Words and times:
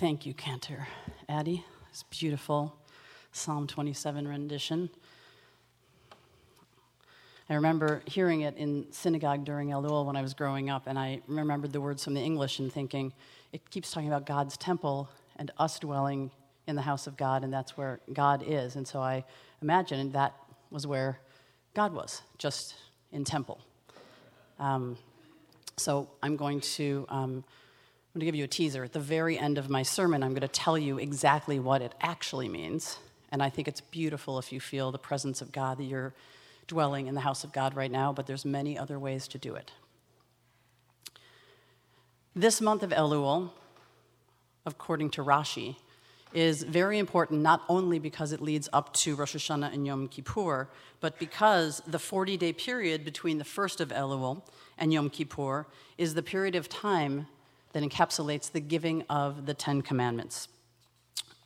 Thank 0.00 0.24
you, 0.24 0.32
Cantor 0.32 0.88
Addie. 1.28 1.62
It's 1.90 2.04
beautiful 2.04 2.74
Psalm 3.32 3.66
27 3.66 4.26
rendition. 4.26 4.88
I 7.50 7.54
remember 7.54 8.00
hearing 8.06 8.40
it 8.40 8.56
in 8.56 8.86
synagogue 8.92 9.44
during 9.44 9.68
Elul 9.68 10.06
when 10.06 10.16
I 10.16 10.22
was 10.22 10.32
growing 10.32 10.70
up, 10.70 10.86
and 10.86 10.98
I 10.98 11.20
remembered 11.26 11.74
the 11.74 11.82
words 11.82 12.02
from 12.02 12.14
the 12.14 12.22
English 12.22 12.60
and 12.60 12.72
thinking, 12.72 13.12
it 13.52 13.68
keeps 13.68 13.90
talking 13.90 14.08
about 14.08 14.24
God's 14.24 14.56
temple 14.56 15.10
and 15.36 15.50
us 15.58 15.78
dwelling 15.78 16.30
in 16.66 16.76
the 16.76 16.82
house 16.82 17.06
of 17.06 17.18
God, 17.18 17.44
and 17.44 17.52
that's 17.52 17.76
where 17.76 18.00
God 18.14 18.42
is. 18.46 18.76
And 18.76 18.88
so 18.88 19.00
I 19.00 19.22
imagined 19.60 20.14
that 20.14 20.34
was 20.70 20.86
where 20.86 21.20
God 21.74 21.92
was, 21.92 22.22
just 22.38 22.74
in 23.12 23.24
temple. 23.24 23.60
Um, 24.58 24.96
so 25.76 26.08
I'm 26.22 26.36
going 26.36 26.62
to. 26.62 27.04
Um, 27.10 27.44
I'm 28.12 28.18
going 28.18 28.26
to 28.26 28.26
give 28.26 28.34
you 28.34 28.44
a 28.44 28.48
teaser. 28.48 28.82
At 28.82 28.92
the 28.92 28.98
very 28.98 29.38
end 29.38 29.56
of 29.56 29.70
my 29.70 29.84
sermon, 29.84 30.24
I'm 30.24 30.30
going 30.30 30.40
to 30.40 30.48
tell 30.48 30.76
you 30.76 30.98
exactly 30.98 31.60
what 31.60 31.80
it 31.80 31.94
actually 32.00 32.48
means. 32.48 32.98
And 33.30 33.40
I 33.40 33.50
think 33.50 33.68
it's 33.68 33.80
beautiful 33.80 34.40
if 34.40 34.50
you 34.50 34.58
feel 34.58 34.90
the 34.90 34.98
presence 34.98 35.40
of 35.40 35.52
God, 35.52 35.78
that 35.78 35.84
you're 35.84 36.12
dwelling 36.66 37.06
in 37.06 37.14
the 37.14 37.20
house 37.20 37.44
of 37.44 37.52
God 37.52 37.76
right 37.76 37.90
now, 37.90 38.12
but 38.12 38.26
there's 38.26 38.44
many 38.44 38.76
other 38.76 38.98
ways 38.98 39.28
to 39.28 39.38
do 39.38 39.54
it. 39.54 39.70
This 42.34 42.60
month 42.60 42.82
of 42.82 42.90
Elul, 42.90 43.50
according 44.66 45.10
to 45.10 45.22
Rashi, 45.22 45.76
is 46.32 46.64
very 46.64 46.98
important 46.98 47.42
not 47.42 47.62
only 47.68 48.00
because 48.00 48.32
it 48.32 48.40
leads 48.40 48.68
up 48.72 48.92
to 48.94 49.14
Rosh 49.14 49.36
Hashanah 49.36 49.72
and 49.72 49.86
Yom 49.86 50.08
Kippur, 50.08 50.68
but 50.98 51.16
because 51.20 51.80
the 51.86 51.98
40 52.00 52.36
day 52.36 52.52
period 52.52 53.04
between 53.04 53.38
the 53.38 53.44
first 53.44 53.80
of 53.80 53.90
Elul 53.90 54.42
and 54.78 54.92
Yom 54.92 55.10
Kippur 55.10 55.66
is 55.96 56.14
the 56.14 56.22
period 56.24 56.56
of 56.56 56.68
time 56.68 57.28
that 57.72 57.82
encapsulates 57.82 58.50
the 58.50 58.60
giving 58.60 59.02
of 59.08 59.46
the 59.46 59.54
Ten 59.54 59.82
Commandments. 59.82 60.48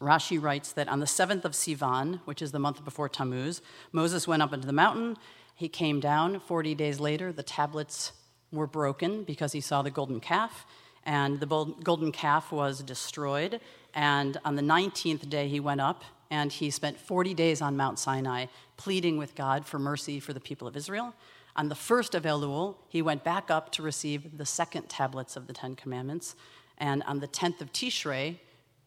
Rashi 0.01 0.41
writes 0.41 0.73
that 0.73 0.89
on 0.89 1.01
the 1.01 1.07
seventh 1.07 1.45
of 1.45 1.53
Sivan, 1.53 2.21
which 2.25 2.43
is 2.43 2.53
the 2.53 2.59
month 2.59 2.85
before 2.85 3.09
Tammuz, 3.09 3.63
Moses 3.93 4.29
went 4.29 4.43
up 4.43 4.53
into 4.53 4.67
the 4.67 4.73
mountain. 4.73 5.17
He 5.55 5.69
came 5.69 6.01
down. 6.01 6.41
40 6.41 6.75
days 6.75 7.01
later, 7.01 7.33
the 7.33 7.43
tablets 7.43 8.13
were 8.53 8.67
broken 8.67 9.25
because 9.25 9.53
he 9.53 9.61
saw 9.61 9.83
the 9.83 9.91
golden 9.91 10.21
calf, 10.21 10.67
and 11.05 11.41
the 11.41 11.47
golden 11.83 12.13
calf 12.13 12.53
was 12.53 12.83
destroyed. 12.83 13.61
And 13.95 14.39
on 14.45 14.57
the 14.57 14.63
19th 14.63 15.29
day, 15.29 15.49
he 15.49 15.61
went 15.61 15.81
up 15.81 16.03
and 16.31 16.51
he 16.51 16.71
spent 16.71 16.99
40 16.99 17.35
days 17.35 17.63
on 17.63 17.77
Mount 17.77 17.99
Sinai 17.99 18.47
pleading 18.77 19.19
with 19.19 19.35
God 19.35 19.67
for 19.67 19.79
mercy 19.79 20.19
for 20.19 20.33
the 20.33 20.41
people 20.41 20.67
of 20.67 20.77
Israel. 20.77 21.15
On 21.57 21.69
the 21.69 21.75
first 21.75 22.15
of 22.15 22.25
Elul, 22.25 22.77
he 22.89 23.01
went 23.01 23.23
back 23.23 23.51
up 23.51 23.71
to 23.73 23.83
receive 23.83 24.37
the 24.37 24.47
second 24.47 24.89
tablets 24.89 25.37
of 25.37 25.47
the 25.47 25.53
Ten 25.53 25.77
Commandments. 25.77 26.35
And 26.79 27.03
on 27.05 27.21
the 27.21 27.29
10th 27.29 27.61
of 27.61 27.73
Tishrei, 27.73 28.39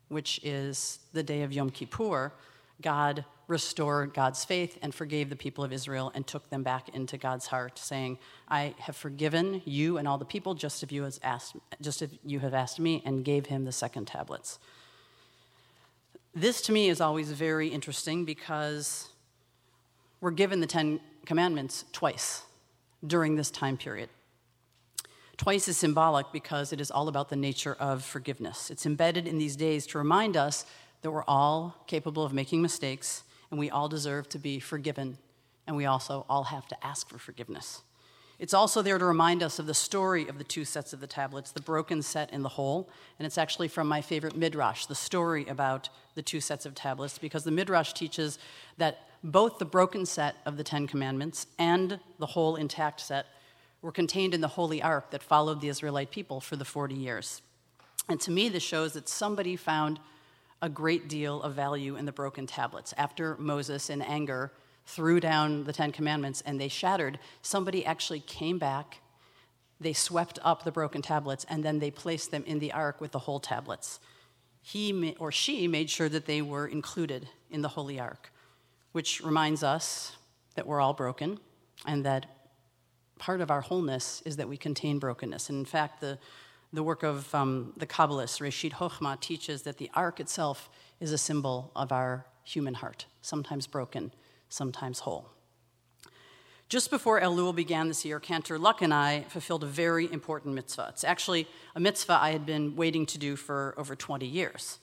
which 0.10 0.40
is 0.44 1.00
the 1.14 1.23
day 1.23 1.44
of 1.44 1.54
Yom 1.54 1.70
Kippur, 1.70 2.34
God 2.82 3.23
restored 3.48 4.14
God's 4.14 4.44
faith 4.44 4.78
and 4.82 4.94
forgave 4.94 5.30
the 5.30 5.36
people 5.38 5.64
of 5.64 5.72
Israel 5.72 6.12
and 6.14 6.28
took 6.28 6.50
them 6.50 6.64
back 6.64 6.90
into 6.90 7.18
God's 7.18 7.48
heart, 7.48 7.80
saying, 7.80 8.20
I 8.50 8.76
have 8.80 8.98
forgiven 8.98 9.62
you 9.64 9.98
and 9.98 10.06
all 10.06 10.18
the 10.18 10.26
people 10.26 10.54
just 10.54 10.84
as 10.84 10.92
you, 10.92 11.04
has 11.04 11.20
asked, 11.23 11.56
just 11.80 12.02
as 12.02 12.10
you 12.26 12.40
have 12.40 12.54
asked 12.54 12.80
me, 12.80 13.02
and 13.06 13.23
gave 13.23 13.45
him 13.45 13.64
the 13.64 13.72
second 13.72 14.08
tablets. 14.08 14.60
This 16.36 16.62
to 16.64 16.73
me 16.73 16.90
is 16.90 17.00
always 17.00 17.32
very 17.32 17.70
interesting 17.70 18.26
because 18.26 19.08
we're 20.20 20.32
given 20.32 20.60
the 20.60 20.68
Ten 20.68 21.00
Commandments 21.26 21.86
twice 21.94 22.44
during 23.08 23.36
this 23.36 23.50
time 23.50 23.77
period. 23.77 24.09
Twice 25.38 25.67
is 25.67 25.77
symbolic 25.77 26.31
because 26.31 26.73
it 26.73 26.81
is 26.81 26.89
all 26.89 27.08
about 27.08 27.30
the 27.30 27.36
nature 27.36 27.75
of 27.80 28.03
forgiveness. 28.03 28.69
It's 28.72 28.86
embedded 28.86 29.27
in 29.27 29.38
these 29.38 29.55
days 29.55 29.86
to 29.88 29.97
remind 29.97 30.36
us 30.36 30.66
that 31.02 31.11
we're 31.11 31.23
all 31.27 31.83
capable 31.88 32.23
of 32.23 32.33
making 32.33 32.61
mistakes 32.61 33.23
and 33.52 33.59
we 33.59 33.69
all 33.69 33.88
deserve 33.88 34.27
to 34.30 34.39
be 34.39 34.59
forgiven, 34.59 35.17
and 35.67 35.75
we 35.77 35.86
also 35.86 36.25
all 36.27 36.43
have 36.45 36.67
to 36.67 36.86
ask 36.86 37.08
for 37.08 37.17
forgiveness. 37.17 37.82
It's 38.39 38.54
also 38.54 38.82
there 38.83 38.99
to 38.99 39.05
remind 39.05 39.42
us 39.42 39.58
of 39.58 39.65
the 39.65 39.73
story 39.73 40.27
of 40.27 40.37
the 40.37 40.43
two 40.43 40.64
sets 40.64 40.93
of 40.93 40.99
the 40.99 41.08
tablets, 41.08 41.52
the 41.52 41.61
broken 41.61 42.03
set 42.03 42.30
and 42.32 42.45
the 42.45 42.49
whole. 42.49 42.87
And 43.17 43.26
it's 43.26 43.37
actually 43.37 43.67
from 43.67 43.87
my 43.87 44.02
favorite 44.02 44.36
Midrash, 44.36 44.86
the 44.86 44.95
story 44.95 45.45
about 45.48 45.89
the 46.14 46.21
two 46.21 46.39
sets 46.39 46.65
of 46.65 46.76
tablets, 46.76 47.17
because 47.17 47.43
the 47.43 47.52
Midrash 47.52 47.93
teaches 47.93 48.37
that 48.77 49.07
both 49.23 49.58
the 49.58 49.66
broken 49.66 50.05
set 50.05 50.36
of 50.45 50.58
the 50.58 50.64
Ten 50.64 50.88
Commandments 50.88 51.48
and 51.58 52.00
the 52.20 52.26
whole 52.28 52.55
intact 52.55 53.00
set 53.02 53.26
were 53.82 53.92
contained 53.92 54.33
in 54.33 54.42
the 54.42 54.48
Holy 54.48 54.82
Ark 54.82 55.11
that 55.11 55.23
followed 55.23 55.61
the 55.61 55.70
Israelite 55.70 56.11
people 56.11 56.39
for 56.39 56.55
the 56.55 56.66
40 56.66 56.95
years. 56.95 57.42
And 58.10 58.20
to 58.22 58.32
me, 58.32 58.50
this 58.50 58.64
shows 58.64 58.94
that 58.94 59.10
somebody 59.10 59.56
found 59.56 60.00
a 60.61 60.70
great 60.70 61.08
deal 61.08 61.42
of 61.42 61.54
value 61.54 61.95
in 61.95 62.06
the 62.06 62.11
broken 62.11 62.48
tablets. 62.48 62.94
After 62.98 63.36
Moses, 63.38 63.89
in 63.89 64.02
anger, 64.02 64.52
threw 64.86 65.20
down 65.20 65.66
the 65.66 65.73
Ten 65.73 65.92
Commandments 65.92 66.42
and 66.45 66.60
they 66.60 66.67
shattered, 66.67 67.20
somebody 67.42 67.86
actually 67.86 68.22
came 68.22 68.58
back, 68.58 69.02
they 69.80 69.94
swept 69.94 70.39
up 70.44 70.64
the 70.64 70.72
broken 70.72 71.02
tablets, 71.02 71.45
and 71.50 71.64
then 71.64 71.80
they 71.80 71.92
placed 71.92 72.32
them 72.32 72.44
in 72.48 72.58
the 72.60 72.72
ark 72.72 73.00
with 73.00 73.11
the 73.11 73.20
whole 73.20 73.39
tablets. 73.39 74.00
He 74.64 75.16
or 75.20 75.32
she 75.32 75.67
made 75.67 75.89
sure 75.89 76.10
that 76.10 76.26
they 76.26 76.42
were 76.42 76.67
included 76.67 77.30
in 77.52 77.61
the 77.61 77.70
Holy 77.70 78.00
Ark 78.00 78.32
which 78.97 79.21
reminds 79.21 79.61
us 79.61 80.15
that 80.55 80.65
we're 80.65 80.81
all 80.81 80.91
broken 80.91 81.37
and 81.85 82.03
that 82.03 82.25
part 83.19 83.41
of 83.41 83.52
our 83.52 83.61
wholeness 83.61 84.23
is 84.25 84.37
that 84.37 84.49
we 84.49 84.58
contain 84.58 84.97
brokenness. 84.97 85.52
And 85.52 85.59
in 85.59 85.65
fact, 85.65 86.02
the, 86.02 86.17
the 86.73 86.81
work 86.81 87.03
of 87.03 87.35
um, 87.35 87.73
the 87.77 87.85
Kabbalist, 87.85 88.41
Reshit 88.41 88.71
Hochma, 88.71 89.19
teaches 89.19 89.61
that 89.61 89.77
the 89.77 89.91
ark 89.93 90.19
itself 90.19 90.67
is 90.99 91.11
a 91.11 91.17
symbol 91.19 91.71
of 91.75 91.91
our 91.91 92.25
human 92.43 92.73
heart, 92.73 93.05
sometimes 93.21 93.67
broken, 93.67 94.11
sometimes 94.49 95.02
whole. 95.02 95.29
Just 96.67 96.89
before 96.89 97.21
Elul 97.21 97.55
began 97.55 97.89
this 97.89 98.03
year, 98.03 98.19
Cantor 98.19 98.58
Luck 98.58 98.81
and 98.81 98.91
I 98.91 99.25
fulfilled 99.29 99.64
a 99.64 99.67
very 99.67 100.11
important 100.11 100.55
mitzvah. 100.55 100.87
It's 100.89 101.03
actually 101.03 101.47
a 101.75 101.79
mitzvah 101.79 102.17
I 102.19 102.31
had 102.31 102.47
been 102.47 102.75
waiting 102.75 103.05
to 103.05 103.19
do 103.19 103.35
for 103.35 103.75
over 103.77 103.95
20 103.95 104.25
years 104.25 104.79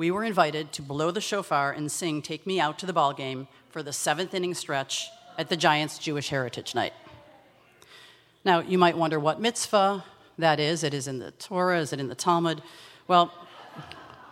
we 0.00 0.10
were 0.10 0.24
invited 0.24 0.72
to 0.72 0.80
blow 0.80 1.10
the 1.10 1.20
shofar 1.20 1.72
and 1.72 1.92
sing 1.92 2.22
Take 2.22 2.46
Me 2.46 2.58
Out 2.58 2.78
to 2.78 2.86
the 2.86 2.92
Ball 2.94 3.12
Game 3.12 3.46
for 3.68 3.82
the 3.82 3.92
seventh 3.92 4.32
inning 4.32 4.54
stretch 4.54 5.10
at 5.36 5.50
the 5.50 5.58
Giants 5.58 5.98
Jewish 5.98 6.30
Heritage 6.30 6.74
Night. 6.74 6.94
Now, 8.42 8.60
you 8.60 8.78
might 8.78 8.96
wonder 8.96 9.20
what 9.20 9.42
mitzvah 9.42 10.02
that 10.38 10.58
is. 10.58 10.84
It 10.84 10.94
is 10.94 11.06
in 11.06 11.18
the 11.18 11.32
Torah, 11.32 11.80
is 11.80 11.92
it 11.92 12.00
in 12.00 12.08
the 12.08 12.14
Talmud? 12.14 12.62
Well, 13.08 13.30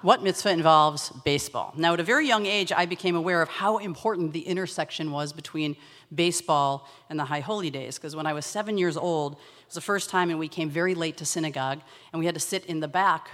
what 0.01 0.23
mitzvah 0.23 0.53
involves 0.53 1.11
baseball? 1.27 1.75
Now, 1.77 1.93
at 1.93 2.01
a 2.01 2.03
very 2.03 2.27
young 2.27 2.47
age, 2.47 2.73
I 2.73 2.87
became 2.87 3.15
aware 3.15 3.43
of 3.43 3.51
how 3.51 3.77
important 3.77 4.33
the 4.33 4.47
intersection 4.49 5.11
was 5.11 5.35
between 5.35 5.77
baseball 6.15 6.89
and 7.11 7.21
the 7.21 7.27
High 7.27 7.41
Holy 7.41 7.69
Days. 7.69 7.99
Because 7.99 8.17
when 8.17 8.25
I 8.25 8.33
was 8.33 8.47
seven 8.47 8.79
years 8.79 8.97
old, 8.97 9.35
it 9.35 9.67
was 9.67 9.75
the 9.75 9.83
first 9.83 10.09
time, 10.09 10.31
and 10.31 10.39
we 10.39 10.49
came 10.49 10.71
very 10.71 10.95
late 10.95 11.19
to 11.19 11.27
synagogue, 11.27 11.83
and 12.15 12.21
we 12.21 12.25
had 12.25 12.35
to 12.37 12.41
sit 12.41 12.65
in 12.65 12.81
the 12.81 12.89
back 12.89 13.29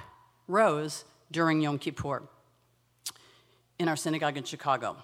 rows 0.48 1.04
during 1.34 1.60
Yom 1.60 1.78
Kippur 1.78 2.22
in 3.80 3.88
our 3.88 3.96
synagogue 3.96 4.36
in 4.36 4.44
Chicago. 4.44 4.96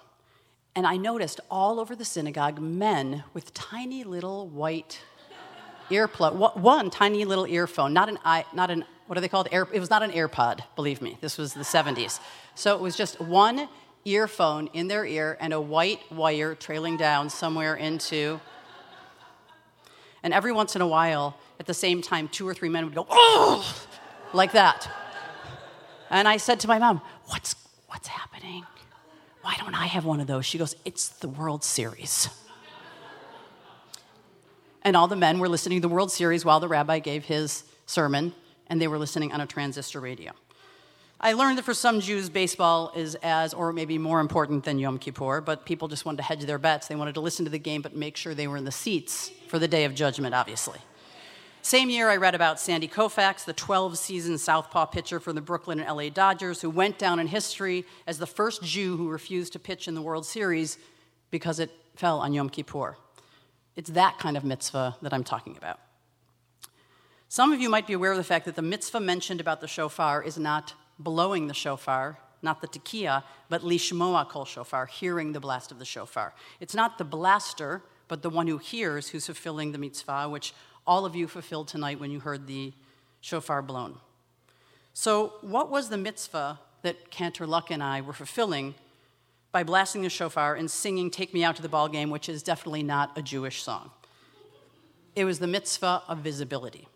And 0.77 0.87
I 0.87 0.95
noticed 0.95 1.41
all 1.51 1.77
over 1.77 1.93
the 1.93 2.05
synagogue 2.05 2.57
men 2.59 3.25
with 3.33 3.53
tiny 3.53 4.05
little 4.05 4.47
white 4.47 5.01
earplug, 5.89 6.57
one 6.57 6.89
tiny 6.89 7.25
little 7.25 7.45
earphone, 7.45 7.91
not 7.93 8.07
an, 8.07 8.17
not 8.53 8.71
an 8.71 8.85
what 9.07 9.17
are 9.17 9.21
they 9.21 9.27
called? 9.27 9.49
Air, 9.51 9.67
it 9.73 9.81
was 9.81 9.89
not 9.89 10.03
an 10.03 10.11
AirPod, 10.11 10.61
believe 10.77 11.01
me. 11.01 11.17
This 11.19 11.37
was 11.37 11.53
the 11.53 11.65
70s. 11.65 12.21
So 12.55 12.73
it 12.75 12.81
was 12.81 12.95
just 12.95 13.19
one 13.19 13.67
earphone 14.05 14.67
in 14.67 14.87
their 14.87 15.05
ear 15.05 15.37
and 15.41 15.51
a 15.51 15.59
white 15.59 15.99
wire 16.09 16.55
trailing 16.55 16.95
down 16.95 17.29
somewhere 17.29 17.75
into. 17.75 18.39
And 20.23 20.33
every 20.33 20.53
once 20.53 20.77
in 20.77 20.81
a 20.81 20.87
while, 20.87 21.35
at 21.59 21.65
the 21.65 21.73
same 21.73 22.01
time, 22.01 22.29
two 22.29 22.47
or 22.47 22.53
three 22.53 22.69
men 22.69 22.85
would 22.85 22.95
go, 22.95 23.05
oh, 23.09 23.85
like 24.31 24.53
that. 24.53 24.89
And 26.11 26.27
I 26.27 26.37
said 26.37 26.59
to 26.59 26.67
my 26.67 26.77
mom, 26.77 27.01
What's, 27.27 27.55
what's 27.87 28.07
happening? 28.09 28.65
Why 29.41 29.55
don't 29.57 29.73
I 29.73 29.87
have 29.87 30.05
one 30.05 30.19
of 30.19 30.27
those? 30.27 30.45
She 30.45 30.57
goes, 30.57 30.75
It's 30.85 31.07
the 31.07 31.29
World 31.29 31.63
Series. 31.63 32.29
and 34.83 34.95
all 34.95 35.07
the 35.07 35.15
men 35.15 35.39
were 35.39 35.49
listening 35.49 35.81
to 35.81 35.87
the 35.87 35.93
World 35.93 36.11
Series 36.11 36.45
while 36.45 36.59
the 36.59 36.67
rabbi 36.67 36.99
gave 36.99 37.25
his 37.25 37.63
sermon, 37.85 38.33
and 38.67 38.79
they 38.79 38.87
were 38.87 38.99
listening 38.99 39.31
on 39.31 39.41
a 39.41 39.47
transistor 39.47 39.99
radio. 40.01 40.33
I 41.19 41.33
learned 41.33 41.57
that 41.59 41.65
for 41.65 41.73
some 41.73 42.01
Jews, 42.01 42.29
baseball 42.29 42.91
is 42.95 43.15
as, 43.23 43.53
or 43.53 43.71
maybe 43.71 43.97
more 43.97 44.19
important 44.19 44.65
than 44.65 44.79
Yom 44.79 44.97
Kippur, 44.97 45.39
but 45.39 45.65
people 45.65 45.87
just 45.87 46.03
wanted 46.03 46.17
to 46.17 46.23
hedge 46.23 46.41
their 46.41 46.57
bets. 46.57 46.87
They 46.87 46.95
wanted 46.95 47.13
to 47.13 47.21
listen 47.21 47.45
to 47.45 47.51
the 47.51 47.59
game, 47.59 47.81
but 47.81 47.95
make 47.95 48.17
sure 48.17 48.33
they 48.33 48.47
were 48.47 48.57
in 48.57 48.65
the 48.65 48.71
seats 48.71 49.31
for 49.47 49.59
the 49.59 49.67
day 49.67 49.85
of 49.85 49.95
judgment, 49.95 50.35
obviously. 50.35 50.79
Same 51.63 51.91
year, 51.91 52.09
I 52.09 52.17
read 52.17 52.33
about 52.33 52.59
Sandy 52.59 52.87
Koufax, 52.87 53.45
the 53.45 53.53
12 53.53 53.95
season 53.95 54.39
Southpaw 54.39 54.87
pitcher 54.87 55.19
for 55.19 55.31
the 55.31 55.41
Brooklyn 55.41 55.79
and 55.79 55.95
LA 55.95 56.09
Dodgers, 56.09 56.59
who 56.59 56.71
went 56.71 56.97
down 56.97 57.19
in 57.19 57.27
history 57.27 57.85
as 58.07 58.17
the 58.17 58.25
first 58.25 58.63
Jew 58.63 58.97
who 58.97 59.09
refused 59.09 59.53
to 59.53 59.59
pitch 59.59 59.87
in 59.87 59.93
the 59.93 60.01
World 60.01 60.25
Series 60.25 60.79
because 61.29 61.59
it 61.59 61.69
fell 61.95 62.19
on 62.19 62.33
Yom 62.33 62.49
Kippur. 62.49 62.97
It's 63.75 63.91
that 63.91 64.17
kind 64.17 64.37
of 64.37 64.43
mitzvah 64.43 64.97
that 65.03 65.13
I'm 65.13 65.23
talking 65.23 65.55
about. 65.55 65.79
Some 67.29 67.53
of 67.53 67.61
you 67.61 67.69
might 67.69 67.85
be 67.85 67.93
aware 67.93 68.11
of 68.11 68.17
the 68.17 68.23
fact 68.23 68.45
that 68.45 68.55
the 68.55 68.63
mitzvah 68.63 68.99
mentioned 68.99 69.39
about 69.39 69.61
the 69.61 69.67
shofar 69.67 70.23
is 70.23 70.39
not 70.39 70.73
blowing 70.97 71.45
the 71.45 71.53
shofar, 71.53 72.17
not 72.41 72.61
the 72.61 72.67
tekiah, 72.67 73.23
but 73.49 73.61
lishmoa 73.61 74.27
kol 74.27 74.45
shofar, 74.45 74.87
hearing 74.87 75.31
the 75.31 75.39
blast 75.39 75.71
of 75.71 75.77
the 75.77 75.85
shofar. 75.85 76.33
It's 76.59 76.73
not 76.73 76.97
the 76.97 77.05
blaster, 77.05 77.83
but 78.07 78.23
the 78.23 78.29
one 78.29 78.47
who 78.47 78.57
hears 78.57 79.09
who's 79.09 79.27
fulfilling 79.27 79.71
the 79.71 79.77
mitzvah, 79.77 80.27
which 80.27 80.53
all 80.85 81.05
of 81.05 81.15
you 81.15 81.27
fulfilled 81.27 81.67
tonight 81.67 81.99
when 81.99 82.11
you 82.11 82.19
heard 82.19 82.47
the 82.47 82.73
shofar 83.21 83.61
blown. 83.61 83.97
So, 84.93 85.33
what 85.41 85.69
was 85.69 85.89
the 85.89 85.97
mitzvah 85.97 86.59
that 86.81 87.11
Cantor 87.11 87.47
Luck 87.47 87.71
and 87.71 87.81
I 87.81 88.01
were 88.01 88.13
fulfilling 88.13 88.75
by 89.51 89.63
blasting 89.63 90.01
the 90.01 90.09
shofar 90.09 90.55
and 90.55 90.69
singing 90.69 91.11
Take 91.11 91.33
Me 91.33 91.43
Out 91.43 91.55
to 91.57 91.61
the 91.61 91.69
Ball 91.69 91.87
Game, 91.87 92.09
which 92.09 92.27
is 92.27 92.43
definitely 92.43 92.83
not 92.83 93.17
a 93.17 93.21
Jewish 93.21 93.63
song? 93.63 93.91
It 95.15 95.25
was 95.25 95.39
the 95.39 95.47
mitzvah 95.47 96.03
of 96.07 96.19
visibility. 96.19 96.87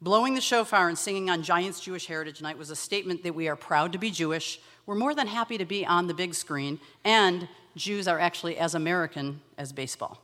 Blowing 0.00 0.34
the 0.34 0.40
shofar 0.40 0.88
and 0.88 0.98
singing 0.98 1.30
on 1.30 1.42
Giants 1.42 1.80
Jewish 1.80 2.06
Heritage 2.06 2.42
Night 2.42 2.58
was 2.58 2.70
a 2.70 2.76
statement 2.76 3.22
that 3.22 3.34
we 3.34 3.46
are 3.48 3.56
proud 3.56 3.92
to 3.92 3.98
be 3.98 4.10
Jewish, 4.10 4.60
we're 4.84 4.96
more 4.96 5.14
than 5.14 5.28
happy 5.28 5.58
to 5.58 5.64
be 5.64 5.86
on 5.86 6.08
the 6.08 6.14
big 6.14 6.34
screen, 6.34 6.80
and 7.04 7.46
Jews 7.76 8.08
are 8.08 8.18
actually 8.18 8.58
as 8.58 8.74
American 8.74 9.40
as 9.56 9.72
baseball. 9.72 10.20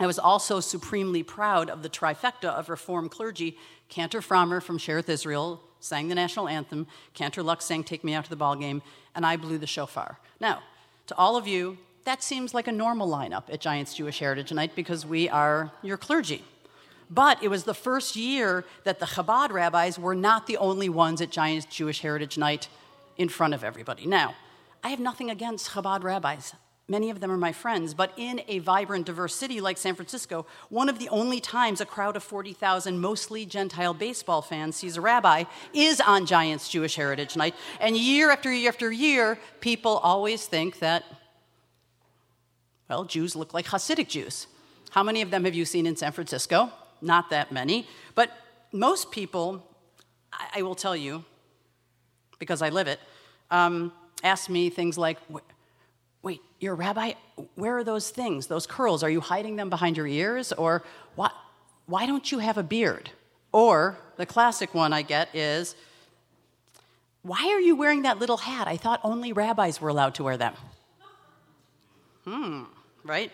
I 0.00 0.06
was 0.06 0.18
also 0.18 0.60
supremely 0.60 1.22
proud 1.22 1.68
of 1.68 1.82
the 1.82 1.88
trifecta 1.88 2.48
of 2.48 2.68
Reformed 2.68 3.10
clergy. 3.10 3.56
Cantor 3.88 4.20
Frommer 4.20 4.62
from 4.62 4.78
Sherith 4.78 5.08
Israel 5.08 5.60
sang 5.80 6.08
the 6.08 6.14
national 6.14 6.48
anthem, 6.48 6.86
Cantor 7.14 7.42
Luck 7.42 7.62
sang 7.62 7.84
Take 7.84 8.04
Me 8.04 8.14
Out 8.14 8.24
to 8.24 8.30
the 8.30 8.36
Ball 8.36 8.56
Game, 8.56 8.82
and 9.14 9.24
I 9.24 9.36
blew 9.36 9.58
the 9.58 9.66
shofar. 9.66 10.18
Now, 10.40 10.62
to 11.06 11.16
all 11.16 11.36
of 11.36 11.46
you, 11.46 11.78
that 12.04 12.22
seems 12.22 12.54
like 12.54 12.68
a 12.68 12.72
normal 12.72 13.08
lineup 13.08 13.44
at 13.52 13.60
Giants 13.60 13.94
Jewish 13.94 14.18
Heritage 14.18 14.52
Night 14.52 14.74
because 14.74 15.04
we 15.04 15.28
are 15.28 15.72
your 15.82 15.96
clergy. 15.96 16.44
But 17.10 17.42
it 17.42 17.48
was 17.48 17.64
the 17.64 17.74
first 17.74 18.16
year 18.16 18.64
that 18.84 19.00
the 19.00 19.06
Chabad 19.06 19.50
rabbis 19.50 19.98
were 19.98 20.14
not 20.14 20.46
the 20.46 20.58
only 20.58 20.88
ones 20.88 21.20
at 21.20 21.30
Giants 21.30 21.66
Jewish 21.66 22.00
Heritage 22.00 22.36
Night 22.36 22.68
in 23.16 23.28
front 23.28 23.54
of 23.54 23.64
everybody. 23.64 24.06
Now, 24.06 24.34
I 24.84 24.90
have 24.90 25.00
nothing 25.00 25.30
against 25.30 25.70
Chabad 25.70 26.02
rabbis. 26.02 26.54
Many 26.90 27.10
of 27.10 27.20
them 27.20 27.30
are 27.30 27.36
my 27.36 27.52
friends, 27.52 27.92
but 27.92 28.12
in 28.16 28.40
a 28.48 28.60
vibrant, 28.60 29.04
diverse 29.04 29.34
city 29.34 29.60
like 29.60 29.76
San 29.76 29.94
Francisco, 29.94 30.46
one 30.70 30.88
of 30.88 30.98
the 30.98 31.10
only 31.10 31.38
times 31.38 31.82
a 31.82 31.86
crowd 31.86 32.16
of 32.16 32.22
40,000 32.22 32.98
mostly 32.98 33.44
Gentile 33.44 33.92
baseball 33.92 34.40
fans 34.40 34.76
sees 34.76 34.96
a 34.96 35.02
rabbi 35.02 35.44
is 35.74 36.00
on 36.00 36.24
Giants 36.24 36.66
Jewish 36.70 36.96
Heritage 36.96 37.36
Night. 37.36 37.54
And 37.78 37.94
year 37.94 38.30
after 38.30 38.50
year 38.50 38.70
after 38.70 38.90
year, 38.90 39.38
people 39.60 39.98
always 39.98 40.46
think 40.46 40.78
that, 40.78 41.04
well, 42.88 43.04
Jews 43.04 43.36
look 43.36 43.52
like 43.52 43.66
Hasidic 43.66 44.08
Jews. 44.08 44.46
How 44.90 45.02
many 45.02 45.20
of 45.20 45.30
them 45.30 45.44
have 45.44 45.54
you 45.54 45.66
seen 45.66 45.84
in 45.84 45.94
San 45.94 46.12
Francisco? 46.12 46.72
Not 47.02 47.28
that 47.28 47.52
many. 47.52 47.86
But 48.14 48.30
most 48.72 49.10
people, 49.10 49.62
I, 50.32 50.62
will 50.62 50.74
tell 50.74 50.96
you, 50.96 51.22
because 52.38 52.62
I 52.62 52.70
live 52.70 52.88
it, 52.88 52.98
um, 53.50 53.92
ask 54.24 54.48
me 54.48 54.70
things 54.70 54.96
like, 54.96 55.18
Wait, 56.22 56.40
you're 56.58 56.74
a 56.74 56.76
rabbi? 56.76 57.12
Where 57.54 57.78
are 57.78 57.84
those 57.84 58.10
things, 58.10 58.46
those 58.46 58.66
curls? 58.66 59.02
Are 59.02 59.10
you 59.10 59.20
hiding 59.20 59.56
them 59.56 59.70
behind 59.70 59.96
your 59.96 60.06
ears? 60.06 60.52
Or 60.52 60.82
why, 61.14 61.30
why 61.86 62.06
don't 62.06 62.30
you 62.32 62.38
have 62.38 62.58
a 62.58 62.62
beard? 62.62 63.10
Or 63.52 63.98
the 64.16 64.26
classic 64.26 64.74
one 64.74 64.92
I 64.92 65.02
get 65.02 65.34
is, 65.34 65.74
Why 67.22 67.52
are 67.52 67.60
you 67.60 67.76
wearing 67.76 68.02
that 68.02 68.18
little 68.18 68.36
hat? 68.36 68.66
I 68.66 68.76
thought 68.76 69.00
only 69.04 69.32
rabbis 69.32 69.80
were 69.80 69.88
allowed 69.88 70.14
to 70.16 70.24
wear 70.24 70.36
them. 70.36 70.54
Hmm, 72.24 72.64
right? 73.04 73.32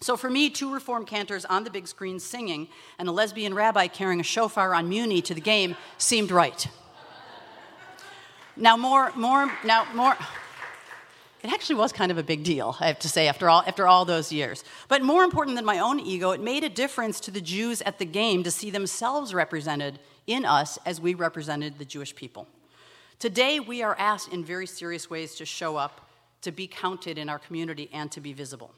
So 0.00 0.16
for 0.16 0.28
me, 0.28 0.50
two 0.50 0.72
reform 0.72 1.06
cantors 1.06 1.44
on 1.44 1.64
the 1.64 1.70
big 1.70 1.86
screen 1.86 2.18
singing 2.18 2.68
and 2.98 3.08
a 3.08 3.12
lesbian 3.12 3.54
rabbi 3.54 3.86
carrying 3.86 4.20
a 4.20 4.24
shofar 4.24 4.74
on 4.74 4.88
Muni 4.88 5.22
to 5.22 5.34
the 5.34 5.40
game 5.40 5.76
seemed 5.98 6.30
right. 6.30 6.66
Now 8.56 8.76
more, 8.76 9.12
more, 9.16 9.50
now 9.64 9.86
more. 9.94 10.16
It 11.44 11.52
actually 11.52 11.76
was 11.76 11.92
kind 11.92 12.10
of 12.10 12.16
a 12.16 12.22
big 12.22 12.42
deal, 12.42 12.74
I 12.80 12.86
have 12.86 12.98
to 13.00 13.08
say, 13.08 13.28
after 13.28 13.50
all, 13.50 13.62
after 13.66 13.86
all 13.86 14.06
those 14.06 14.32
years. 14.32 14.64
But 14.88 15.02
more 15.02 15.24
important 15.24 15.56
than 15.56 15.66
my 15.66 15.78
own 15.78 16.00
ego, 16.00 16.30
it 16.30 16.40
made 16.40 16.64
a 16.64 16.70
difference 16.70 17.20
to 17.20 17.30
the 17.30 17.40
Jews 17.42 17.82
at 17.82 17.98
the 17.98 18.06
game 18.06 18.42
to 18.44 18.50
see 18.50 18.70
themselves 18.70 19.34
represented 19.34 19.98
in 20.26 20.46
us 20.46 20.78
as 20.86 21.02
we 21.02 21.12
represented 21.12 21.78
the 21.78 21.84
Jewish 21.84 22.16
people. 22.16 22.48
Today, 23.18 23.60
we 23.60 23.82
are 23.82 23.94
asked 23.98 24.32
in 24.32 24.42
very 24.42 24.66
serious 24.66 25.10
ways 25.10 25.34
to 25.34 25.44
show 25.44 25.76
up, 25.76 26.08
to 26.40 26.50
be 26.50 26.66
counted 26.66 27.18
in 27.18 27.28
our 27.28 27.38
community, 27.38 27.90
and 27.92 28.10
to 28.12 28.22
be 28.22 28.32
visible. 28.32 28.72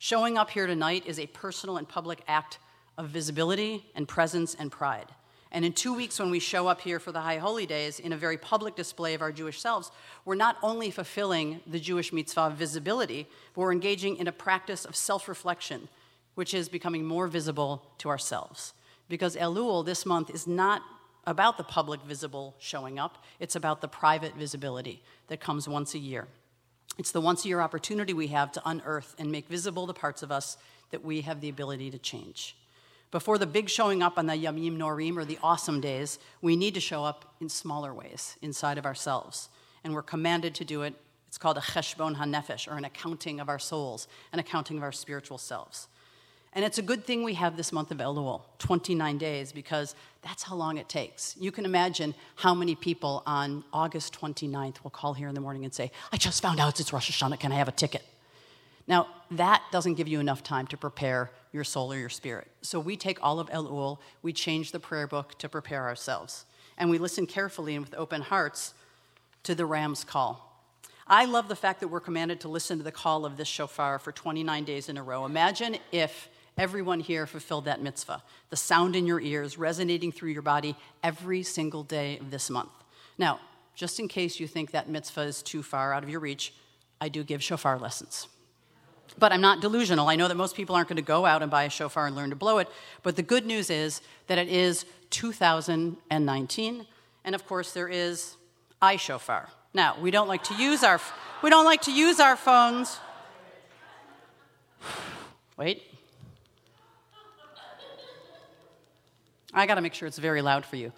Showing 0.00 0.36
up 0.36 0.50
here 0.50 0.66
tonight 0.66 1.04
is 1.06 1.20
a 1.20 1.28
personal 1.28 1.76
and 1.76 1.88
public 1.88 2.24
act 2.26 2.58
of 2.96 3.10
visibility 3.10 3.86
and 3.94 4.08
presence 4.08 4.56
and 4.56 4.72
pride. 4.72 5.06
And 5.50 5.64
in 5.64 5.72
two 5.72 5.94
weeks, 5.94 6.18
when 6.18 6.30
we 6.30 6.40
show 6.40 6.66
up 6.66 6.82
here 6.82 7.00
for 7.00 7.10
the 7.10 7.22
High 7.22 7.38
Holy 7.38 7.64
Days 7.64 7.98
in 7.98 8.12
a 8.12 8.16
very 8.16 8.36
public 8.36 8.76
display 8.76 9.14
of 9.14 9.22
our 9.22 9.32
Jewish 9.32 9.60
selves, 9.60 9.90
we're 10.24 10.34
not 10.34 10.56
only 10.62 10.90
fulfilling 10.90 11.60
the 11.66 11.80
Jewish 11.80 12.12
mitzvah 12.12 12.42
of 12.42 12.52
visibility, 12.54 13.26
but 13.54 13.62
we're 13.62 13.72
engaging 13.72 14.18
in 14.18 14.28
a 14.28 14.32
practice 14.32 14.84
of 14.84 14.94
self 14.94 15.28
reflection, 15.28 15.88
which 16.34 16.52
is 16.52 16.68
becoming 16.68 17.04
more 17.04 17.28
visible 17.28 17.82
to 17.98 18.10
ourselves. 18.10 18.74
Because 19.08 19.36
Elul 19.36 19.84
this 19.86 20.04
month 20.04 20.28
is 20.30 20.46
not 20.46 20.82
about 21.26 21.56
the 21.56 21.64
public 21.64 22.02
visible 22.02 22.54
showing 22.58 22.98
up, 22.98 23.24
it's 23.40 23.56
about 23.56 23.80
the 23.80 23.88
private 23.88 24.34
visibility 24.34 25.02
that 25.28 25.40
comes 25.40 25.66
once 25.66 25.94
a 25.94 25.98
year. 25.98 26.28
It's 26.98 27.12
the 27.12 27.20
once 27.20 27.44
a 27.44 27.48
year 27.48 27.60
opportunity 27.60 28.12
we 28.12 28.26
have 28.28 28.52
to 28.52 28.62
unearth 28.66 29.14
and 29.18 29.30
make 29.30 29.48
visible 29.48 29.86
the 29.86 29.94
parts 29.94 30.22
of 30.22 30.32
us 30.32 30.58
that 30.90 31.04
we 31.04 31.22
have 31.22 31.40
the 31.40 31.48
ability 31.48 31.90
to 31.90 31.98
change. 31.98 32.56
Before 33.10 33.38
the 33.38 33.46
big 33.46 33.70
showing 33.70 34.02
up 34.02 34.18
on 34.18 34.26
the 34.26 34.34
Yamim 34.34 34.76
Norim 34.76 35.16
or 35.16 35.24
the 35.24 35.38
awesome 35.42 35.80
days, 35.80 36.18
we 36.42 36.56
need 36.56 36.74
to 36.74 36.80
show 36.80 37.04
up 37.04 37.34
in 37.40 37.48
smaller 37.48 37.94
ways 37.94 38.36
inside 38.42 38.76
of 38.76 38.84
ourselves. 38.84 39.48
And 39.82 39.94
we're 39.94 40.02
commanded 40.02 40.54
to 40.56 40.64
do 40.64 40.82
it. 40.82 40.94
It's 41.26 41.38
called 41.38 41.56
a 41.56 41.62
cheshbon 41.62 42.16
hanefesh, 42.16 42.70
or 42.70 42.76
an 42.76 42.84
accounting 42.84 43.40
of 43.40 43.48
our 43.48 43.58
souls, 43.58 44.08
an 44.32 44.38
accounting 44.38 44.76
of 44.76 44.82
our 44.82 44.92
spiritual 44.92 45.38
selves. 45.38 45.88
And 46.54 46.64
it's 46.64 46.78
a 46.78 46.82
good 46.82 47.04
thing 47.04 47.24
we 47.24 47.34
have 47.34 47.56
this 47.56 47.72
month 47.72 47.90
of 47.90 47.98
Elul, 47.98 48.42
29 48.58 49.18
days, 49.18 49.52
because 49.52 49.94
that's 50.22 50.42
how 50.42 50.56
long 50.56 50.78
it 50.78 50.88
takes. 50.88 51.36
You 51.38 51.52
can 51.52 51.64
imagine 51.64 52.14
how 52.36 52.54
many 52.54 52.74
people 52.74 53.22
on 53.26 53.64
August 53.72 54.18
29th 54.18 54.82
will 54.82 54.90
call 54.90 55.14
here 55.14 55.28
in 55.28 55.34
the 55.34 55.40
morning 55.40 55.64
and 55.64 55.72
say, 55.72 55.92
I 56.12 56.16
just 56.16 56.42
found 56.42 56.60
out 56.60 56.80
it's 56.80 56.92
Rosh 56.92 57.10
Hashanah, 57.10 57.38
can 57.38 57.52
I 57.52 57.56
have 57.56 57.68
a 57.68 57.72
ticket? 57.72 58.02
Now, 58.88 59.06
that 59.32 59.62
doesn't 59.70 59.94
give 59.94 60.08
you 60.08 60.18
enough 60.18 60.42
time 60.42 60.66
to 60.68 60.76
prepare 60.78 61.30
your 61.52 61.62
soul 61.62 61.92
or 61.92 61.98
your 61.98 62.08
spirit. 62.08 62.48
So 62.62 62.80
we 62.80 62.96
take 62.96 63.22
all 63.22 63.38
of 63.38 63.50
Elul, 63.50 63.98
we 64.22 64.32
change 64.32 64.72
the 64.72 64.80
prayer 64.80 65.06
book 65.06 65.38
to 65.38 65.48
prepare 65.48 65.86
ourselves, 65.86 66.46
and 66.78 66.88
we 66.88 66.98
listen 66.98 67.26
carefully 67.26 67.76
and 67.76 67.84
with 67.84 67.94
open 67.94 68.22
hearts 68.22 68.72
to 69.42 69.54
the 69.54 69.66
ram's 69.66 70.04
call. 70.04 70.44
I 71.06 71.26
love 71.26 71.48
the 71.48 71.56
fact 71.56 71.80
that 71.80 71.88
we're 71.88 72.00
commanded 72.00 72.40
to 72.40 72.48
listen 72.48 72.78
to 72.78 72.84
the 72.84 72.92
call 72.92 73.24
of 73.24 73.36
this 73.36 73.48
shofar 73.48 73.98
for 73.98 74.10
29 74.10 74.64
days 74.64 74.88
in 74.88 74.96
a 74.96 75.02
row. 75.02 75.24
Imagine 75.26 75.76
if 75.92 76.28
everyone 76.56 77.00
here 77.00 77.26
fulfilled 77.26 77.66
that 77.66 77.82
mitzvah, 77.82 78.22
the 78.50 78.56
sound 78.56 78.96
in 78.96 79.06
your 79.06 79.20
ears 79.20 79.58
resonating 79.58 80.12
through 80.12 80.30
your 80.30 80.42
body 80.42 80.76
every 81.02 81.42
single 81.42 81.82
day 81.82 82.18
of 82.18 82.30
this 82.30 82.50
month. 82.50 82.70
Now, 83.16 83.40
just 83.74 84.00
in 84.00 84.08
case 84.08 84.40
you 84.40 84.46
think 84.46 84.70
that 84.72 84.88
mitzvah 84.88 85.22
is 85.22 85.42
too 85.42 85.62
far 85.62 85.92
out 85.92 86.02
of 86.02 86.10
your 86.10 86.20
reach, 86.20 86.52
I 87.00 87.08
do 87.08 87.22
give 87.22 87.42
shofar 87.42 87.78
lessons. 87.78 88.28
But 89.16 89.32
I'm 89.32 89.40
not 89.40 89.60
delusional. 89.60 90.08
I 90.08 90.16
know 90.16 90.28
that 90.28 90.36
most 90.36 90.54
people 90.54 90.74
aren't 90.74 90.88
going 90.88 90.96
to 90.96 91.02
go 91.02 91.24
out 91.24 91.42
and 91.42 91.50
buy 91.50 91.64
a 91.64 91.70
shofar 91.70 92.06
and 92.06 92.16
learn 92.16 92.30
to 92.30 92.36
blow 92.36 92.58
it. 92.58 92.68
But 93.02 93.16
the 93.16 93.22
good 93.22 93.46
news 93.46 93.70
is 93.70 94.00
that 94.26 94.38
it 94.38 94.48
is 94.48 94.84
2019. 95.10 96.86
And 97.24 97.34
of 97.34 97.46
course, 97.46 97.72
there 97.72 97.88
is 97.88 98.36
iShofar. 98.82 99.48
Now, 99.74 99.96
we 100.00 100.10
don't 100.10 100.28
like 100.28 100.44
to 100.44 100.54
use 100.54 100.82
our, 100.82 101.00
we 101.42 101.50
don't 101.50 101.64
like 101.64 101.82
to 101.82 101.92
use 101.92 102.20
our 102.20 102.36
phones. 102.36 102.98
Wait. 105.56 105.82
I 109.52 109.66
got 109.66 109.74
to 109.76 109.80
make 109.80 109.94
sure 109.94 110.06
it's 110.06 110.18
very 110.18 110.42
loud 110.42 110.64
for 110.64 110.76
you. 110.76 110.92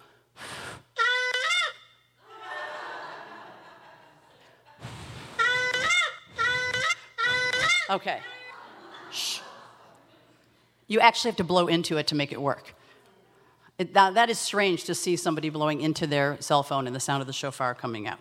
Okay. 7.91 8.21
Shh. 9.11 9.39
You 10.87 11.01
actually 11.01 11.31
have 11.31 11.37
to 11.37 11.43
blow 11.43 11.67
into 11.67 11.97
it 11.97 12.07
to 12.07 12.15
make 12.15 12.31
it 12.31 12.41
work. 12.41 12.73
It, 13.77 13.93
that, 13.93 14.13
that 14.13 14.29
is 14.29 14.39
strange 14.39 14.85
to 14.85 14.95
see 14.95 15.17
somebody 15.17 15.49
blowing 15.49 15.81
into 15.81 16.07
their 16.07 16.37
cell 16.39 16.63
phone 16.63 16.87
and 16.87 16.95
the 16.95 17.01
sound 17.01 17.19
of 17.19 17.27
the 17.27 17.33
shofar 17.33 17.75
coming 17.75 18.07
out. 18.07 18.19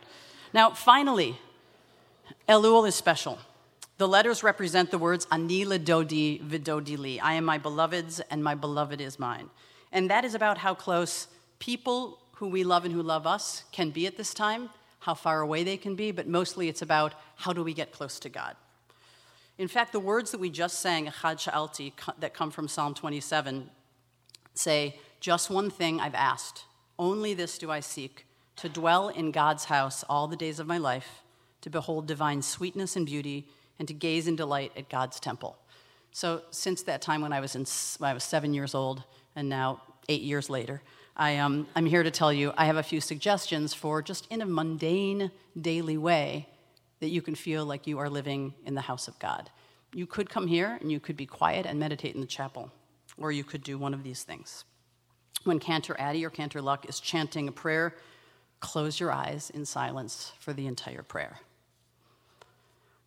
Now, 0.52 0.70
finally, 0.70 1.38
Elul 2.48 2.88
is 2.88 2.96
special. 2.96 3.38
The 3.98 4.08
letters 4.08 4.42
represent 4.42 4.90
the 4.90 4.98
words 4.98 5.28
Ani 5.30 5.64
dodi 5.64 6.42
vidodi 6.42 6.98
li. 6.98 7.20
I 7.20 7.34
am 7.34 7.44
my 7.44 7.58
beloved's, 7.58 8.20
and 8.30 8.42
my 8.42 8.56
beloved 8.56 9.00
is 9.00 9.18
mine. 9.18 9.50
And 9.92 10.10
that 10.10 10.24
is 10.24 10.34
about 10.34 10.58
how 10.58 10.74
close 10.74 11.28
people 11.58 12.18
who 12.36 12.48
we 12.48 12.64
love 12.64 12.84
and 12.84 12.94
who 12.94 13.02
love 13.02 13.26
us 13.26 13.64
can 13.70 13.90
be 13.90 14.06
at 14.06 14.16
this 14.16 14.32
time, 14.34 14.70
how 15.00 15.14
far 15.14 15.42
away 15.42 15.62
they 15.62 15.76
can 15.76 15.94
be, 15.94 16.10
but 16.10 16.26
mostly 16.26 16.68
it's 16.68 16.82
about 16.82 17.14
how 17.36 17.52
do 17.52 17.62
we 17.62 17.74
get 17.74 17.92
close 17.92 18.18
to 18.20 18.28
God. 18.28 18.56
In 19.60 19.68
fact, 19.68 19.92
the 19.92 20.00
words 20.00 20.30
that 20.30 20.40
we 20.40 20.48
just 20.48 20.80
sang, 20.80 21.04
Echad 21.04 21.36
Sha'alti, 21.36 21.92
that 22.18 22.32
come 22.32 22.50
from 22.50 22.66
Psalm 22.66 22.94
27, 22.94 23.68
say, 24.54 24.98
Just 25.20 25.50
one 25.50 25.68
thing 25.68 26.00
I've 26.00 26.14
asked, 26.14 26.64
only 26.98 27.34
this 27.34 27.58
do 27.58 27.70
I 27.70 27.80
seek, 27.80 28.24
to 28.56 28.70
dwell 28.70 29.10
in 29.10 29.32
God's 29.32 29.66
house 29.66 30.02
all 30.08 30.28
the 30.28 30.34
days 30.34 30.60
of 30.60 30.66
my 30.66 30.78
life, 30.78 31.20
to 31.60 31.68
behold 31.68 32.06
divine 32.06 32.40
sweetness 32.40 32.96
and 32.96 33.04
beauty, 33.04 33.48
and 33.78 33.86
to 33.86 33.92
gaze 33.92 34.26
in 34.26 34.34
delight 34.34 34.72
at 34.78 34.88
God's 34.88 35.20
temple. 35.20 35.58
So, 36.10 36.40
since 36.50 36.82
that 36.84 37.02
time 37.02 37.20
when 37.20 37.34
I 37.34 37.40
was, 37.40 37.54
in, 37.54 37.66
when 37.98 38.10
I 38.10 38.14
was 38.14 38.24
seven 38.24 38.54
years 38.54 38.74
old, 38.74 39.04
and 39.36 39.50
now 39.50 39.82
eight 40.08 40.22
years 40.22 40.48
later, 40.48 40.80
I, 41.18 41.36
um, 41.36 41.66
I'm 41.76 41.84
here 41.84 42.02
to 42.02 42.10
tell 42.10 42.32
you 42.32 42.54
I 42.56 42.64
have 42.64 42.78
a 42.78 42.82
few 42.82 43.02
suggestions 43.02 43.74
for 43.74 44.00
just 44.00 44.26
in 44.30 44.40
a 44.40 44.46
mundane, 44.46 45.30
daily 45.60 45.98
way 45.98 46.46
that 47.00 47.08
you 47.08 47.22
can 47.22 47.34
feel 47.34 47.64
like 47.64 47.86
you 47.86 47.98
are 47.98 48.08
living 48.08 48.54
in 48.64 48.74
the 48.74 48.80
house 48.82 49.08
of 49.08 49.18
God. 49.18 49.50
You 49.92 50.06
could 50.06 50.30
come 50.30 50.46
here 50.46 50.78
and 50.80 50.92
you 50.92 51.00
could 51.00 51.16
be 51.16 51.26
quiet 51.26 51.66
and 51.66 51.78
meditate 51.78 52.14
in 52.14 52.20
the 52.20 52.26
chapel, 52.26 52.70
or 53.18 53.32
you 53.32 53.42
could 53.42 53.62
do 53.62 53.78
one 53.78 53.94
of 53.94 54.04
these 54.04 54.22
things. 54.22 54.64
When 55.44 55.58
Cantor 55.58 55.96
Addy 55.98 56.24
or 56.24 56.30
Cantor 56.30 56.62
Luck 56.62 56.88
is 56.88 57.00
chanting 57.00 57.48
a 57.48 57.52
prayer, 57.52 57.96
close 58.60 59.00
your 59.00 59.10
eyes 59.10 59.50
in 59.50 59.64
silence 59.64 60.32
for 60.38 60.52
the 60.52 60.66
entire 60.66 61.02
prayer. 61.02 61.40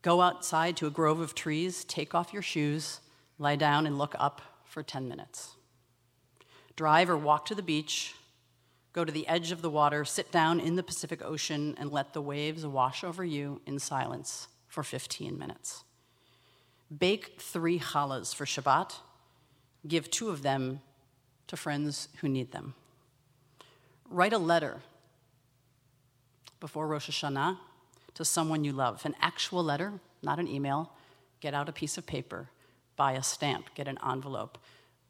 Go 0.01 0.19
outside 0.19 0.75
to 0.77 0.87
a 0.87 0.91
grove 0.91 1.19
of 1.19 1.35
trees, 1.35 1.85
take 1.85 2.13
off 2.13 2.33
your 2.33 2.41
shoes, 2.41 2.99
lie 3.39 3.55
down, 3.55 3.87
and 3.87 3.97
look 3.97 4.15
up 4.19 4.41
for 4.65 4.83
10 4.83 5.07
minutes. 5.07 5.55
Drive 6.75 7.09
or 7.09 7.17
walk 7.17 7.45
to 7.45 7.55
the 7.55 7.61
beach, 7.61 8.15
go 8.93 9.03
to 9.03 9.11
the 9.11 9.27
edge 9.27 9.51
of 9.51 9.61
the 9.61 9.69
water, 9.69 10.05
sit 10.05 10.31
down 10.31 10.59
in 10.59 10.75
the 10.75 10.83
Pacific 10.83 11.21
Ocean, 11.23 11.75
and 11.79 11.91
let 11.91 12.13
the 12.13 12.21
waves 12.21 12.65
wash 12.65 13.03
over 13.03 13.25
you 13.25 13.59
in 13.65 13.79
silence 13.79 14.47
for 14.67 14.83
15 14.83 15.37
minutes. 15.37 15.83
Bake 16.95 17.41
three 17.41 17.79
challahs 17.79 18.33
for 18.33 18.45
Shabbat, 18.45 18.93
give 19.87 20.11
two 20.11 20.29
of 20.29 20.43
them 20.43 20.79
to 21.47 21.57
friends 21.57 22.07
who 22.21 22.29
need 22.29 22.51
them. 22.51 22.75
Write 24.09 24.33
a 24.33 24.37
letter 24.37 24.81
before 26.59 26.87
Rosh 26.87 27.09
Hashanah 27.09 27.57
to 28.13 28.23
someone 28.23 28.63
you 28.63 28.71
love, 28.71 29.05
an 29.05 29.15
actual 29.19 29.63
letter, 29.63 29.93
not 30.21 30.39
an 30.39 30.47
email. 30.47 30.91
Get 31.41 31.53
out 31.53 31.67
a 31.67 31.73
piece 31.73 31.97
of 31.97 32.05
paper, 32.05 32.49
buy 32.95 33.13
a 33.13 33.23
stamp, 33.23 33.73
get 33.75 33.87
an 33.87 33.97
envelope, 34.07 34.57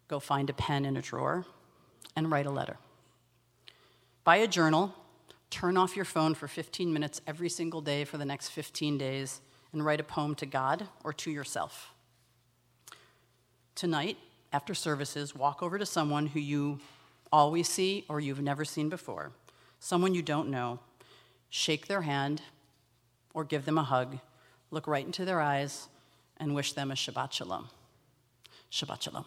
go 0.08 0.20
find 0.20 0.50
a 0.50 0.54
pen 0.54 0.86
in 0.86 0.98
a 0.98 1.02
drawer, 1.02 1.46
and 2.16 2.32
write 2.32 2.46
a 2.46 2.52
letter. 2.52 2.78
Buy 4.24 4.38
a 4.38 4.48
journal, 4.48 4.94
turn 5.50 5.76
off 5.76 5.98
your 5.98 6.06
phone 6.06 6.34
for 6.34 6.48
15 6.48 6.94
minutes 6.94 7.20
every 7.28 7.50
single 7.50 7.82
day 7.82 8.06
for 8.06 8.18
the 8.18 8.24
next 8.24 8.50
15 8.50 8.98
days, 8.98 9.42
and 9.74 9.84
write 9.84 10.00
a 10.00 10.04
poem 10.04 10.34
to 10.36 10.46
God 10.46 10.88
or 11.04 11.12
to 11.14 11.32
yourself. 11.32 11.94
Tonight, 13.76 14.18
after 14.54 14.74
services, 14.74 15.36
walk 15.36 15.62
over 15.62 15.78
to 15.78 15.86
someone 15.86 16.28
who 16.28 16.40
you 16.40 16.80
always 17.34 17.68
see 17.68 18.06
or 18.08 18.22
you've 18.22 18.42
never 18.42 18.64
seen 18.64 18.88
before, 18.88 19.32
someone 19.80 20.14
you 20.14 20.22
don't 20.22 20.50
know, 20.50 20.80
shake 21.50 21.88
their 21.88 22.04
hand 22.04 22.42
or 23.34 23.44
give 23.44 23.66
them 23.66 23.78
a 23.78 23.84
hug, 23.84 24.20
look 24.72 24.88
right 24.88 25.06
into 25.06 25.26
their 25.26 25.42
eyes, 25.42 25.90
and 26.38 26.56
wish 26.56 26.74
them 26.74 26.92
a 26.92 26.94
Shabbat 26.94 27.34
Shalom. 27.34 27.68
Shabbat 28.72 29.02
Shalom. 29.02 29.26